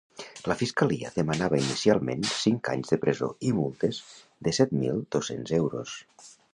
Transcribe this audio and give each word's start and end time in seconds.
La 0.51 0.55
fiscalia 0.61 1.11
demanava 1.17 1.59
inicialment 1.65 2.25
cinc 2.31 2.71
anys 2.75 2.91
de 2.95 2.99
presó 3.05 3.31
i 3.51 3.55
multes 3.61 4.03
de 4.49 4.59
set 4.63 4.77
mil 4.83 5.01
dos-cents 5.17 5.59
euros. 5.65 5.99